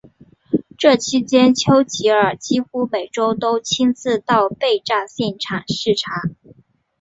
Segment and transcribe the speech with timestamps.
[0.79, 6.23] 这期间丘吉尔几乎每周都亲自到被炸现场视察。